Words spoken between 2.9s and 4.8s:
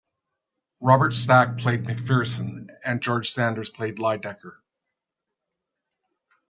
George Sanders played Lydecker.